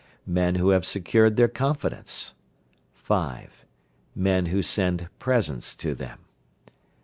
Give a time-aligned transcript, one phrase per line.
[0.25, 2.33] Men who have secured their confidence.
[2.95, 3.67] 5.
[4.15, 6.17] Men who send presents to them.
[6.65, 6.71] 6.